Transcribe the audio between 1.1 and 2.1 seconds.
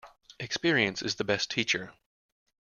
the best teacher.